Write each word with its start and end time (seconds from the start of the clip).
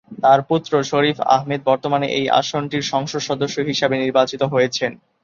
তার 0.21 0.39
পুত্র 0.49 0.71
শরীফ 0.83 1.17
আহমেদ 1.29 1.61
বর্তমানে 1.65 2.07
এই 2.17 2.25
আসনটির 2.39 2.83
সংসদ 2.91 3.21
সদস্য 3.29 3.57
হিসাবে 3.69 3.95
নির্বাচিত 3.97 4.41
হয়েছেন। 4.53 4.91